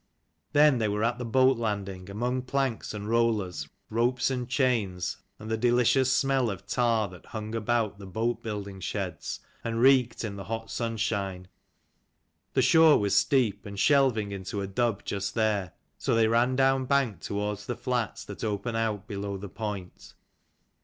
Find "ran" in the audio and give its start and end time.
16.27-16.57